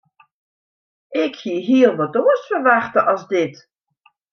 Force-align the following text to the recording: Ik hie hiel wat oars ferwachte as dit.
Ik 1.23 1.33
hie 1.43 1.59
hiel 1.67 1.95
wat 1.99 2.15
oars 2.21 2.41
ferwachte 2.49 3.01
as 3.13 3.23
dit. 3.31 3.55